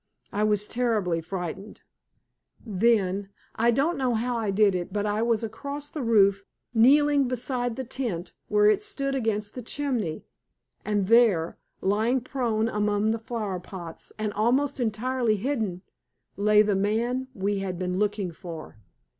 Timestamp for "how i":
4.15-4.49